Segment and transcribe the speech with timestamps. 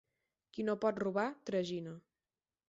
[0.55, 1.95] Qui no pot robar tragina.